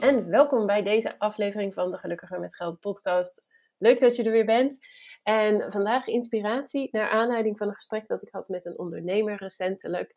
[0.00, 3.46] En welkom bij deze aflevering van de Gelukkiger met Geld podcast.
[3.78, 4.78] Leuk dat je er weer bent.
[5.22, 10.14] En vandaag inspiratie naar aanleiding van een gesprek dat ik had met een ondernemer recentelijk.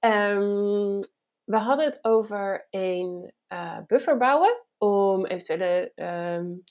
[0.00, 0.98] Um,
[1.44, 6.62] we hadden het over een uh, buffer bouwen om eventuele um,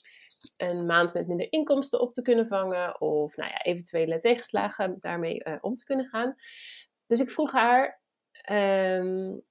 [0.57, 5.41] een maand met minder inkomsten op te kunnen vangen of nou ja, eventuele tegenslagen daarmee
[5.47, 6.35] uh, om te kunnen gaan.
[7.05, 8.01] Dus ik vroeg haar,
[8.51, 9.47] um,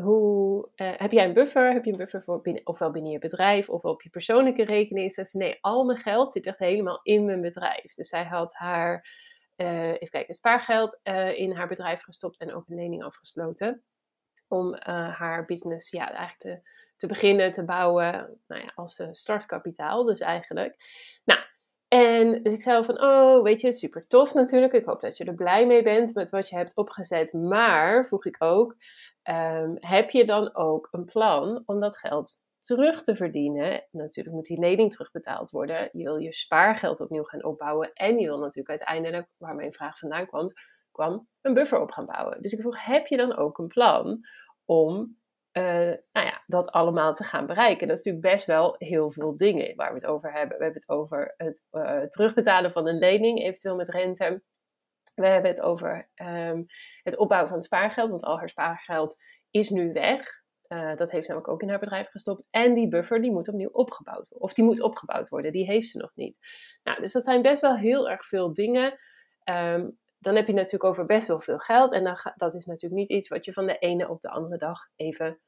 [0.00, 1.72] hoe, uh, heb jij een buffer?
[1.72, 5.12] Heb je een buffer voor binnen, ofwel binnen je bedrijf of op je persoonlijke rekening?
[5.12, 7.94] Ze zei, nee, al mijn geld zit echt helemaal in mijn bedrijf.
[7.94, 9.08] Dus zij had haar,
[9.56, 13.82] uh, even kijken, spaargeld uh, in haar bedrijf gestopt en ook een lening afgesloten.
[14.48, 20.20] Om haar business ja, eigenlijk te, te beginnen, te bouwen, nou ja, als startkapitaal dus
[20.20, 20.76] eigenlijk.
[21.24, 21.40] Nou,
[21.88, 24.72] en dus ik zei van, oh, weet je, super tof natuurlijk.
[24.72, 27.32] Ik hoop dat je er blij mee bent met wat je hebt opgezet.
[27.32, 28.76] Maar, vroeg ik ook,
[29.28, 33.86] um, heb je dan ook een plan om dat geld terug te verdienen?
[33.90, 35.88] Natuurlijk moet die lening terugbetaald worden.
[35.92, 37.92] Je wil je spaargeld opnieuw gaan opbouwen.
[37.92, 40.46] En je wil natuurlijk uiteindelijk, waar mijn vraag vandaan kwam,
[40.92, 42.42] kwam een buffer op gaan bouwen.
[42.42, 44.20] Dus ik vroeg, heb je dan ook een plan
[44.64, 45.16] om
[45.52, 47.88] uh, nou ja, dat allemaal te gaan bereiken.
[47.88, 50.58] Dat is natuurlijk best wel heel veel dingen waar we het over hebben.
[50.58, 54.42] We hebben het over het uh, terugbetalen van een lening, eventueel met rente.
[55.18, 56.66] We hebben het over um,
[57.02, 59.16] het opbouwen van het spaargeld, want al haar spaargeld
[59.50, 60.26] is nu weg.
[60.68, 62.42] Uh, dat heeft namelijk ook in haar bedrijf gestopt.
[62.50, 64.40] En die buffer die moet opnieuw opgebouwd worden.
[64.40, 66.38] Of die moet opgebouwd worden, die heeft ze nog niet.
[66.82, 68.98] Nou, dus dat zijn best wel heel erg veel dingen.
[69.44, 71.92] Um, dan heb je natuurlijk over best wel veel geld.
[71.92, 74.56] En dan dat is natuurlijk niet iets wat je van de ene op de andere
[74.56, 75.40] dag even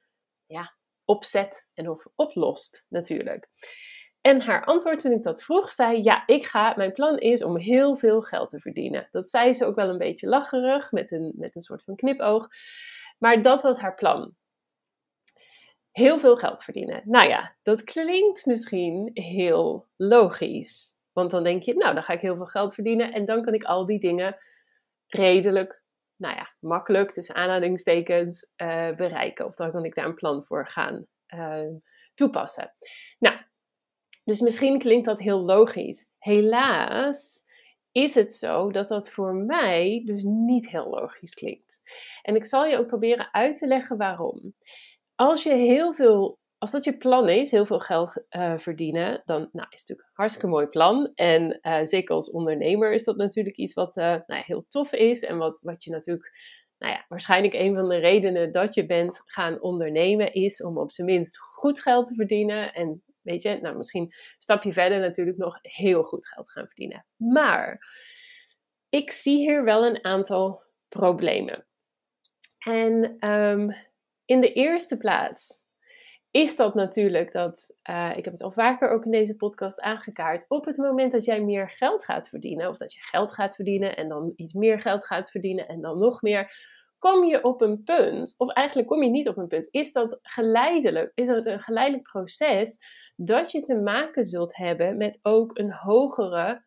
[0.46, 3.48] ja, opzet en of oplost, natuurlijk.
[4.20, 7.58] En haar antwoord toen ik dat vroeg, zei: Ja, ik ga, mijn plan is om
[7.58, 9.06] heel veel geld te verdienen.
[9.10, 12.48] Dat zei ze ook wel een beetje lacherig, met een, met een soort van knipoog.
[13.18, 14.34] Maar dat was haar plan.
[15.90, 17.02] Heel veel geld verdienen.
[17.04, 20.98] Nou ja, dat klinkt misschien heel logisch.
[21.12, 23.54] Want dan denk je, nou, dan ga ik heel veel geld verdienen en dan kan
[23.54, 24.36] ik al die dingen
[25.06, 25.82] redelijk,
[26.16, 29.46] nou ja, makkelijk, tussen aanhalingstekens, uh, bereiken.
[29.46, 31.76] Of dan kan ik daar een plan voor gaan uh,
[32.14, 32.74] toepassen.
[33.18, 33.36] Nou,
[34.30, 36.06] dus misschien klinkt dat heel logisch.
[36.18, 37.44] Helaas
[37.92, 41.80] is het zo dat dat voor mij dus niet heel logisch klinkt.
[42.22, 44.54] En ik zal je ook proberen uit te leggen waarom.
[45.14, 49.48] Als je heel veel, als dat je plan is, heel veel geld uh, verdienen, dan
[49.52, 51.12] nou, is het natuurlijk een hartstikke mooi plan.
[51.14, 55.24] En uh, zeker als ondernemer is dat natuurlijk iets wat uh, nou heel tof is
[55.24, 56.30] en wat, wat je natuurlijk
[56.78, 60.90] nou ja, waarschijnlijk een van de redenen dat je bent gaan ondernemen is om op
[60.90, 62.74] zijn minst goed geld te verdienen.
[62.74, 67.06] En weet je, nou misschien een stapje verder natuurlijk nog heel goed geld gaan verdienen.
[67.16, 67.86] Maar
[68.88, 71.66] ik zie hier wel een aantal problemen.
[72.58, 73.70] En um,
[74.24, 75.68] in de eerste plaats
[76.30, 80.44] is dat natuurlijk dat, uh, ik heb het al vaker ook in deze podcast aangekaart,
[80.48, 83.96] op het moment dat jij meer geld gaat verdienen, of dat je geld gaat verdienen
[83.96, 86.52] en dan iets meer geld gaat verdienen en dan nog meer,
[86.98, 90.18] kom je op een punt, of eigenlijk kom je niet op een punt, is dat
[90.22, 92.78] geleidelijk, is dat een geleidelijk proces
[93.24, 96.64] dat je te maken zult hebben met ook een hogere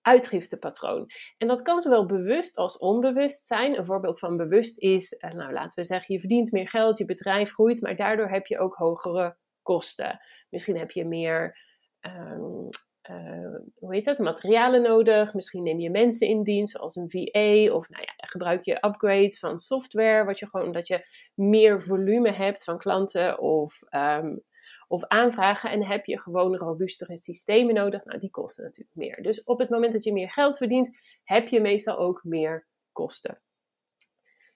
[0.00, 1.10] uitgiftepatroon.
[1.38, 3.78] En dat kan zowel bewust als onbewust zijn.
[3.78, 7.04] Een voorbeeld van bewust is, eh, nou laten we zeggen, je verdient meer geld, je
[7.04, 10.20] bedrijf groeit, maar daardoor heb je ook hogere kosten.
[10.50, 11.58] Misschien heb je meer,
[12.00, 12.68] um,
[13.10, 15.34] uh, hoe heet het, materialen nodig.
[15.34, 19.38] Misschien neem je mensen in dienst, zoals een VA, of nou ja, gebruik je upgrades
[19.38, 24.42] van software, wat je gewoon, omdat je meer volume hebt van klanten of um,
[24.92, 28.04] of aanvragen en heb je gewoon robuustere systemen nodig.
[28.04, 29.22] Nou, die kosten natuurlijk meer.
[29.22, 30.90] Dus op het moment dat je meer geld verdient,
[31.24, 33.40] heb je meestal ook meer kosten.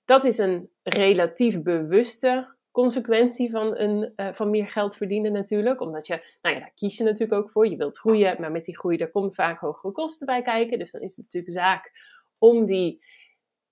[0.04, 5.80] Dat is een relatief bewuste consequentie van, een, uh, van meer geld verdienen natuurlijk.
[5.80, 7.68] Omdat je, nou ja, daar kies je natuurlijk ook voor.
[7.68, 10.78] Je wilt groeien, maar met die groei daar komen vaak hogere kosten bij kijken.
[10.78, 11.92] Dus dan is het natuurlijk zaak
[12.38, 13.04] om die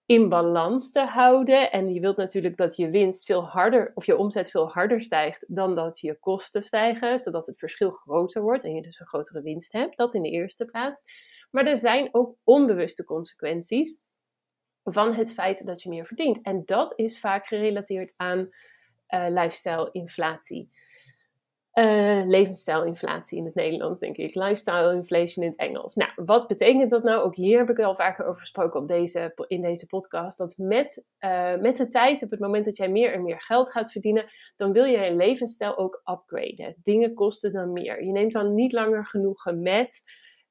[0.07, 1.71] in balans te houden.
[1.71, 5.45] En je wilt natuurlijk dat je winst veel harder, of je omzet veel harder stijgt
[5.49, 9.43] dan dat je kosten stijgen, zodat het verschil groter wordt en je dus een grotere
[9.43, 9.97] winst hebt.
[9.97, 11.03] Dat in de eerste plaats.
[11.51, 14.03] Maar er zijn ook onbewuste consequenties
[14.85, 16.43] van het feit dat je meer verdient.
[16.43, 18.39] En dat is vaak gerelateerd aan
[19.09, 20.71] uh, lifestyle-inflatie.
[21.79, 24.35] Uh, levensstijlinflatie in het Nederlands, denk ik.
[24.35, 25.95] Lifestyle inflation in het Engels.
[25.95, 27.23] Nou, wat betekent dat nou?
[27.23, 30.39] Ook hier heb ik al vaker over gesproken op deze, in deze podcast.
[30.39, 33.71] Dat met, uh, met de tijd, op het moment dat jij meer en meer geld
[33.71, 34.25] gaat verdienen,
[34.57, 36.77] dan wil je je levensstijl ook upgraden.
[36.83, 38.05] Dingen kosten dan meer.
[38.05, 40.03] Je neemt dan niet langer genoegen met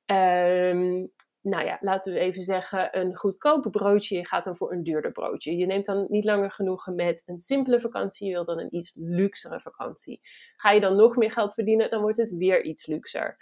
[0.06, 1.12] um,
[1.44, 4.16] nou ja, laten we even zeggen, een goedkope broodje.
[4.16, 5.58] Je gaat dan voor een duurder broodje.
[5.58, 8.28] Je neemt dan niet langer genoegen met een simpele vakantie.
[8.28, 10.22] Je wilt dan een iets luxere vakantie.
[10.56, 13.38] Ga je dan nog meer geld verdienen, dan wordt het weer iets luxer.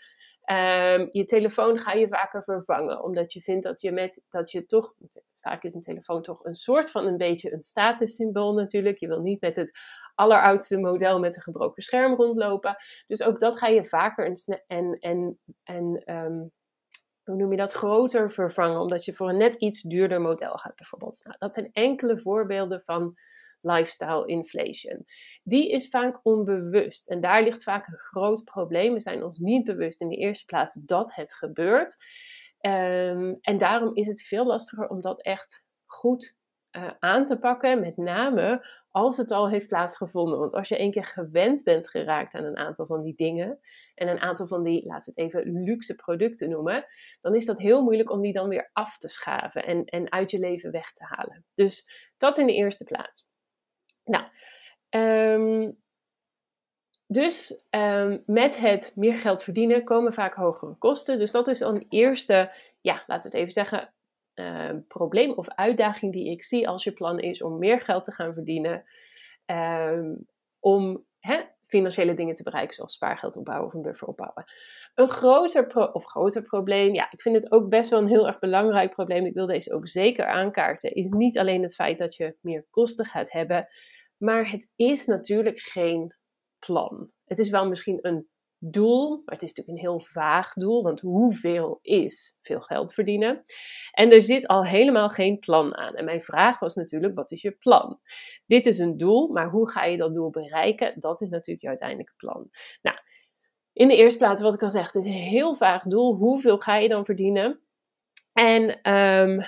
[0.46, 4.66] Um, je telefoon ga je vaker vervangen, omdat je vindt dat je met dat je
[4.66, 4.94] toch,
[5.34, 8.98] vaak is een telefoon toch een soort van een beetje een statussymbool natuurlijk.
[8.98, 9.72] Je wil niet met het
[10.16, 12.76] alleroudste model met een gebroken scherm rondlopen.
[13.08, 16.52] Dus ook dat ga je vaker en, en, en, en um,
[17.24, 20.76] hoe noem je dat, groter vervangen, omdat je voor een net iets duurder model gaat
[20.76, 21.22] bijvoorbeeld.
[21.24, 23.18] Nou, dat zijn enkele voorbeelden van
[23.62, 25.06] lifestyle inflation.
[25.44, 28.94] Die is vaak onbewust en daar ligt vaak een groot probleem.
[28.94, 31.96] We zijn ons niet bewust in de eerste plaats dat het gebeurt.
[32.62, 36.40] Um, en daarom is het veel lastiger om dat echt goed
[36.78, 40.40] uh, aan te pakken, met name als het al heeft plaatsgevonden.
[40.40, 43.60] Want als je één keer gewend bent geraakt aan een aantal van die dingen
[43.96, 46.86] en een aantal van die, laten we het even luxe producten noemen,
[47.22, 50.32] dan is dat heel moeilijk om die dan weer af te schaven en, en uit
[50.32, 51.46] je leven weg te halen.
[51.54, 53.30] Dus dat in de eerste plaats.
[54.04, 54.26] Nou,
[54.90, 55.80] um,
[57.08, 61.20] dus um, met het meer geld verdienen komen vaak hogere kosten.
[61.20, 62.52] Dus dat is de eerste,
[62.82, 63.94] ja, laten we het even zeggen,
[64.42, 68.12] uh, probleem of uitdaging die ik zie als je plan is om meer geld te
[68.12, 68.84] gaan verdienen.
[69.46, 70.26] Um,
[70.60, 74.44] om hè, financiële dingen te bereiken, zoals spaargeld opbouwen of een buffer opbouwen.
[74.96, 78.40] Een groter, of groter probleem, ja, ik vind het ook best wel een heel erg
[78.40, 79.26] belangrijk probleem.
[79.26, 80.96] Ik wil deze ook zeker aankaarten.
[80.96, 83.68] Is niet alleen het feit dat je meer kosten gaat hebben,
[84.18, 86.16] maar het is natuurlijk geen
[86.60, 87.12] plan.
[87.26, 88.30] Het is wel misschien een
[88.64, 93.44] doel, maar het is natuurlijk een heel vaag doel, want hoeveel is veel geld verdienen?
[93.92, 95.96] En er zit al helemaal geen plan aan.
[95.96, 98.00] En mijn vraag was natuurlijk, wat is je plan?
[98.46, 100.94] Dit is een doel, maar hoe ga je dat doel bereiken?
[101.00, 102.50] Dat is natuurlijk je uiteindelijke plan.
[102.82, 102.98] Nou,
[103.74, 106.16] in de eerste plaats, wat ik al zeg, het is een heel vaag doel.
[106.16, 107.60] Hoeveel ga je dan verdienen?
[108.34, 109.42] En um,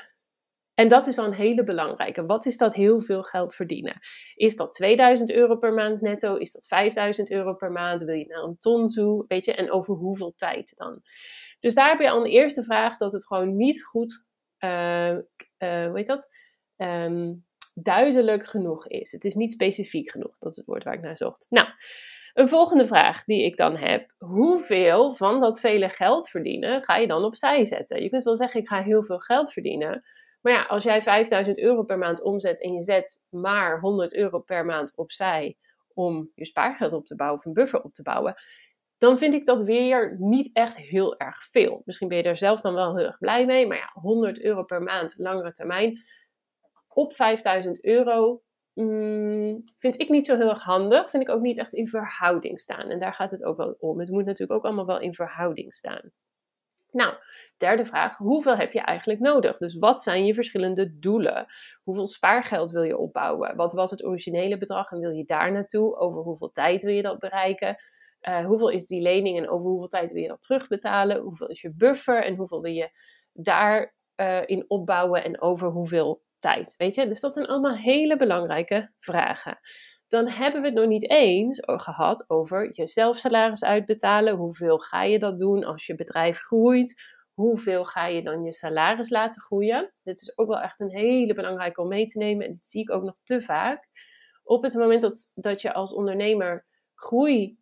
[0.75, 2.25] en dat is dan een hele belangrijke.
[2.25, 3.99] Wat is dat heel veel geld verdienen?
[4.35, 6.35] Is dat 2000 euro per maand netto?
[6.35, 8.03] Is dat 5000 euro per maand?
[8.03, 9.25] Wil je naar een ton toe?
[9.27, 11.01] Weet je, en over hoeveel tijd dan?
[11.59, 14.25] Dus daar heb je al een eerste vraag dat het gewoon niet goed,
[14.59, 15.17] uh,
[16.03, 16.29] dat?
[16.77, 19.11] Um, duidelijk genoeg is.
[19.11, 20.37] Het is niet specifiek genoeg.
[20.37, 21.45] Dat is het woord waar ik naar zocht.
[21.49, 21.67] Nou,
[22.33, 24.13] een volgende vraag die ik dan heb.
[24.17, 28.03] Hoeveel van dat vele geld verdienen ga je dan opzij zetten?
[28.03, 30.03] Je kunt wel zeggen, ik ga heel veel geld verdienen.
[30.43, 34.39] Maar ja, als jij 5000 euro per maand omzet en je zet maar 100 euro
[34.39, 35.57] per maand opzij
[35.93, 38.35] om je spaargeld op te bouwen of een buffer op te bouwen,
[38.97, 41.81] dan vind ik dat weer niet echt heel erg veel.
[41.85, 44.63] Misschien ben je er zelf dan wel heel erg blij mee, maar ja, 100 euro
[44.63, 46.01] per maand, langere termijn,
[46.87, 48.41] op 5000 euro,
[48.73, 51.09] mm, vind ik niet zo heel erg handig.
[51.09, 52.89] Vind ik ook niet echt in verhouding staan.
[52.89, 53.99] En daar gaat het ook wel om.
[53.99, 56.11] Het moet natuurlijk ook allemaal wel in verhouding staan.
[56.93, 57.13] Nou,
[57.57, 59.57] derde vraag, hoeveel heb je eigenlijk nodig?
[59.57, 61.45] Dus wat zijn je verschillende doelen?
[61.83, 63.55] Hoeveel spaargeld wil je opbouwen?
[63.55, 65.97] Wat was het originele bedrag en wil je daar naartoe?
[65.97, 67.75] Over hoeveel tijd wil je dat bereiken?
[68.21, 71.21] Uh, hoeveel is die lening en over hoeveel tijd wil je dat terugbetalen?
[71.21, 72.89] Hoeveel is je buffer en hoeveel wil je
[73.33, 76.75] daarin uh, in opbouwen en over hoeveel tijd?
[76.77, 79.59] Weet je, dus dat zijn allemaal hele belangrijke vragen
[80.13, 84.35] dan hebben we het nog niet eens gehad over je zelfsalaris uitbetalen.
[84.35, 87.01] Hoeveel ga je dat doen als je bedrijf groeit?
[87.33, 89.91] Hoeveel ga je dan je salaris laten groeien?
[90.03, 92.45] Dit is ook wel echt een hele belangrijke om mee te nemen.
[92.45, 93.87] En dit zie ik ook nog te vaak.
[94.43, 96.65] Op het moment dat, dat je als ondernemer
[96.95, 97.57] groei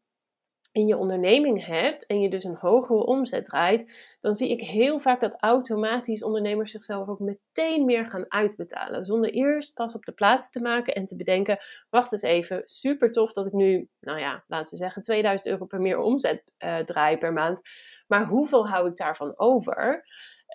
[0.72, 5.00] in je onderneming hebt en je dus een hogere omzet draait, dan zie ik heel
[5.00, 9.06] vaak dat automatisch ondernemers zichzelf ook meteen meer gaan uitbetalen.
[9.06, 11.60] Zonder eerst pas op de plaats te maken en te bedenken:
[11.90, 15.66] wacht eens even, super tof dat ik nu, nou ja, laten we zeggen, 2000 euro
[15.66, 17.62] per meer omzet uh, draai per maand.
[18.08, 20.06] Maar hoeveel hou ik daarvan over?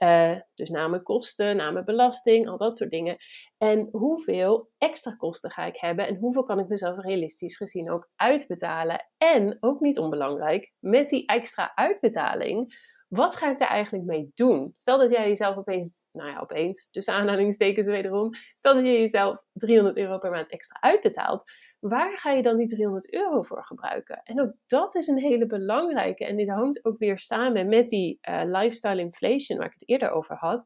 [0.02, 3.16] Uh, dus namen kosten, namen belasting, al dat soort dingen.
[3.58, 8.08] En hoeveel extra kosten ga ik hebben en hoeveel kan ik mezelf realistisch gezien ook
[8.16, 9.06] uitbetalen?
[9.16, 12.74] En ook niet onbelangrijk, met die extra uitbetaling,
[13.08, 14.72] wat ga ik daar eigenlijk mee doen?
[14.76, 19.42] Stel dat jij jezelf opeens, nou ja, opeens, tussen aanhalingstekens wederom, stel dat je jezelf
[19.52, 21.44] 300 euro per maand extra uitbetaalt.
[21.80, 24.20] Waar ga je dan die 300 euro voor gebruiken?
[24.24, 26.24] En ook dat is een hele belangrijke.
[26.24, 30.10] En dit hangt ook weer samen met die uh, lifestyle inflation waar ik het eerder
[30.10, 30.64] over had.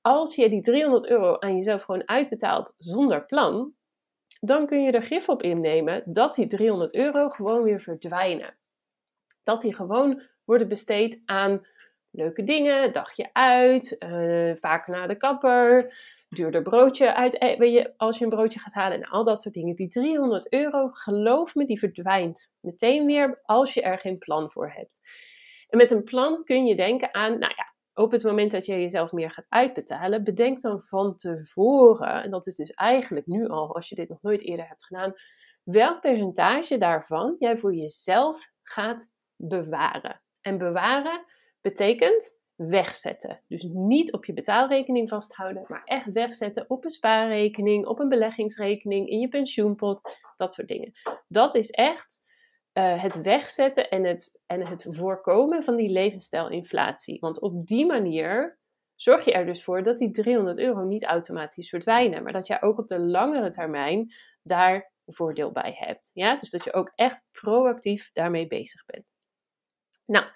[0.00, 3.74] Als je die 300 euro aan jezelf gewoon uitbetaalt zonder plan,
[4.40, 8.56] dan kun je er gif op innemen dat die 300 euro gewoon weer verdwijnen.
[9.42, 11.66] Dat die gewoon worden besteed aan
[12.10, 15.94] leuke dingen, dagje uit, uh, vaker naar de kapper,
[16.34, 19.74] duurder broodje uit, eh, als je een broodje gaat halen en al dat soort dingen.
[19.74, 24.70] Die 300 euro, geloof me, die verdwijnt meteen weer als je er geen plan voor
[24.70, 24.98] hebt.
[25.68, 28.80] En met een plan kun je denken aan, nou ja, op het moment dat je
[28.80, 33.74] jezelf meer gaat uitbetalen, bedenk dan van tevoren, en dat is dus eigenlijk nu al,
[33.74, 35.14] als je dit nog nooit eerder hebt gedaan,
[35.62, 40.22] welk percentage daarvan jij voor jezelf gaat bewaren.
[40.40, 41.24] En bewaren
[41.60, 43.40] betekent wegzetten.
[43.48, 49.08] Dus niet op je betaalrekening vasthouden, maar echt wegzetten op een spaarrekening, op een beleggingsrekening,
[49.08, 50.00] in je pensioenpot,
[50.36, 50.92] dat soort dingen.
[51.28, 52.24] Dat is echt
[52.78, 57.20] uh, het wegzetten en het, en het voorkomen van die levensstijlinflatie.
[57.20, 58.58] Want op die manier
[58.94, 62.62] zorg je er dus voor dat die 300 euro niet automatisch verdwijnen, maar dat jij
[62.62, 66.10] ook op de langere termijn daar voordeel bij hebt.
[66.12, 66.36] Ja?
[66.36, 69.04] Dus dat je ook echt proactief daarmee bezig bent.
[70.06, 70.26] Nou,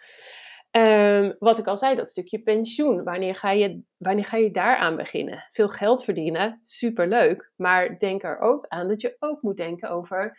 [0.70, 3.04] um, wat ik al zei, dat stukje pensioen.
[3.04, 5.46] Wanneer ga, je, wanneer ga je daaraan beginnen?
[5.50, 7.52] Veel geld verdienen, superleuk.
[7.56, 10.38] Maar denk er ook aan dat je ook moet denken over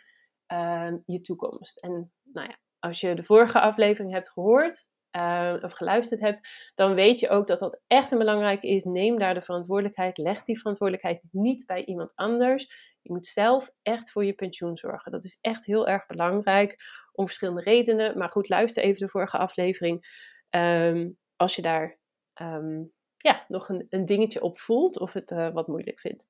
[0.52, 1.78] uh, je toekomst.
[1.78, 6.94] En nou ja, als je de vorige aflevering hebt gehoord uh, of geluisterd hebt, dan
[6.94, 8.84] weet je ook dat dat echt een belangrijke is.
[8.84, 10.18] Neem daar de verantwoordelijkheid.
[10.18, 12.62] Leg die verantwoordelijkheid niet bij iemand anders.
[13.02, 15.12] Je moet zelf echt voor je pensioen zorgen.
[15.12, 16.76] Dat is echt heel erg belangrijk
[17.12, 18.18] om verschillende redenen.
[18.18, 20.28] Maar goed, luister even de vorige aflevering.
[20.50, 21.98] Um, als je daar
[22.40, 26.28] um, ja, nog een, een, dingetje op voelt of het uh, wat moeilijk vindt.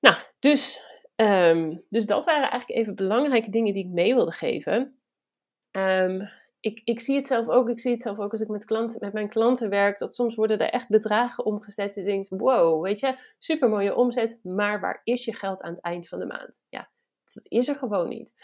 [0.00, 0.90] Nou, dus
[1.22, 4.98] Um, dus dat waren eigenlijk even belangrijke dingen die ik mee wilde geven.
[5.70, 6.28] Um,
[6.62, 8.96] ik, ik zie het zelf ook, ik zie het zelf ook als ik met, klanten,
[9.00, 11.94] met mijn klanten werk, dat soms worden er echt bedragen omgezet.
[11.94, 15.82] Je denkt, wow, weet je, super mooie omzet, maar waar is je geld aan het
[15.82, 16.60] eind van de maand?
[16.68, 16.90] Ja,
[17.32, 18.34] dat is er gewoon niet.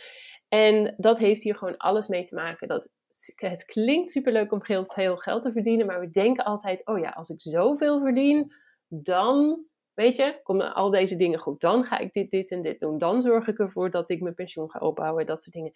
[0.49, 2.69] En dat heeft hier gewoon alles mee te maken.
[2.69, 2.89] Dat
[3.37, 7.11] het klinkt superleuk om heel veel geld te verdienen, maar we denken altijd, oh ja,
[7.11, 8.53] als ik zoveel verdien,
[8.89, 11.61] dan weet je, komen al deze dingen goed.
[11.61, 12.99] Dan ga ik dit, dit en dit doen.
[12.99, 15.27] Dan zorg ik ervoor dat ik mijn pensioen ga opbouwen.
[15.27, 15.73] Dat soort dingen.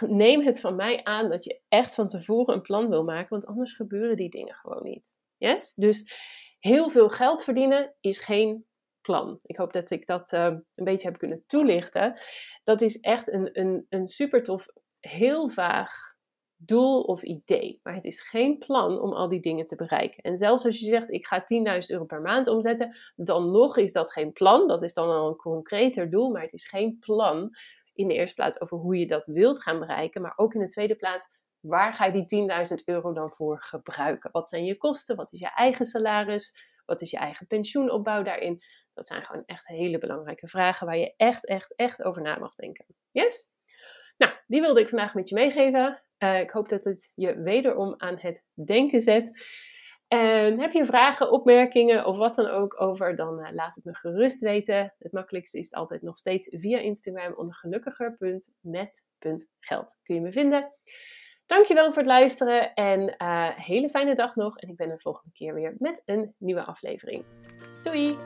[0.00, 3.46] Neem het van mij aan dat je echt van tevoren een plan wil maken, want
[3.46, 5.16] anders gebeuren die dingen gewoon niet.
[5.34, 5.74] Yes?
[5.74, 6.12] Dus
[6.58, 8.66] heel veel geld verdienen is geen
[9.00, 9.38] plan.
[9.42, 12.20] Ik hoop dat ik dat uh, een beetje heb kunnen toelichten.
[12.64, 14.66] Dat is echt een, een, een super tof,
[15.00, 16.10] heel vaag
[16.56, 17.80] doel of idee.
[17.82, 20.22] Maar het is geen plan om al die dingen te bereiken.
[20.22, 21.46] En zelfs als je zegt, ik ga 10.000
[21.86, 24.68] euro per maand omzetten, dan nog is dat geen plan.
[24.68, 27.50] Dat is dan al een concreter doel, maar het is geen plan
[27.94, 30.22] in de eerste plaats over hoe je dat wilt gaan bereiken.
[30.22, 31.28] Maar ook in de tweede plaats,
[31.60, 34.30] waar ga je die 10.000 euro dan voor gebruiken?
[34.32, 35.16] Wat zijn je kosten?
[35.16, 36.70] Wat is je eigen salaris?
[36.84, 38.62] Wat is je eigen pensioenopbouw daarin?
[38.94, 42.54] Dat zijn gewoon echt hele belangrijke vragen waar je echt, echt, echt over na mag
[42.54, 42.86] denken.
[43.10, 43.44] Yes?
[44.16, 46.02] Nou, die wilde ik vandaag met je meegeven.
[46.18, 49.30] Uh, ik hoop dat het je wederom aan het denken zet.
[50.12, 53.94] En heb je vragen, opmerkingen of wat dan ook over, dan uh, laat het me
[53.94, 54.94] gerust weten.
[54.98, 59.98] Het makkelijkste is altijd nog steeds via Instagram onder gelukkiger.met.geld.
[60.02, 60.72] Kun je me vinden.
[61.46, 64.58] Dankjewel voor het luisteren en uh, hele fijne dag nog.
[64.58, 67.24] En ik ben er volgende keer weer met een nieuwe aflevering.
[67.82, 68.16] Doei!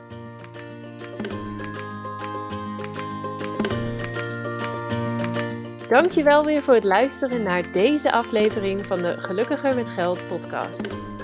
[5.89, 11.06] Dankjewel weer voor het luisteren naar deze aflevering van de Gelukkiger met Geld podcast.